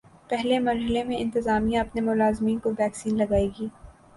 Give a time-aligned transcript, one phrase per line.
[0.29, 3.67] پہلے مرحلے میں انتظامیہ اپنے ملازمین کو ویکسین لگائے گی